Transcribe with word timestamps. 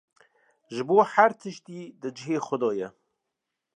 ji 0.73 0.81
bo 0.87 0.97
her 1.13 1.31
tiştî 1.41 1.79
di 2.01 2.09
cihê 2.17 2.39
xwe 2.45 2.57
de 2.61 2.71
ye. 2.79 2.89